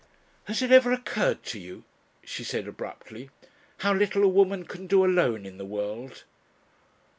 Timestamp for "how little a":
3.85-4.27